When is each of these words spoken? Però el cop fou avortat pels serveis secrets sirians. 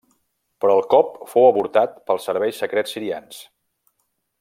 Però 0.63 0.77
el 0.79 0.87
cop 0.93 1.11
fou 1.35 1.45
avortat 1.49 1.95
pels 2.09 2.27
serveis 2.31 2.65
secrets 2.65 2.97
sirians. 2.99 3.47